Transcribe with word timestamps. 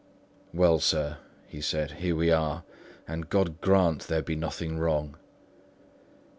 "Well, 0.51 0.79
sir," 0.79 1.19
he 1.47 1.61
said, 1.61 1.91
"here 1.91 2.15
we 2.15 2.31
are, 2.31 2.63
and 3.07 3.29
God 3.29 3.61
grant 3.61 4.07
there 4.07 4.23
be 4.23 4.35
nothing 4.35 4.79
wrong." 4.79 5.15